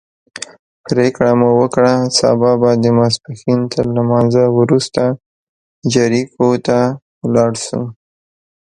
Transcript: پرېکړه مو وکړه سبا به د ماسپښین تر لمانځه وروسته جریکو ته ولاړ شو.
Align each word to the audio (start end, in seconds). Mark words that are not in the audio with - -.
پرېکړه 0.87 1.31
مو 1.39 1.49
وکړه 1.61 1.93
سبا 2.19 2.51
به 2.61 2.71
د 2.83 2.85
ماسپښین 2.97 3.59
تر 3.73 3.85
لمانځه 3.95 4.43
وروسته 4.59 5.03
جریکو 5.93 6.49
ته 6.67 6.79
ولاړ 7.25 7.51
شو. 7.65 7.81